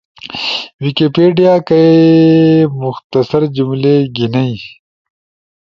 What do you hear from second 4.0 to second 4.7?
گھینئی۔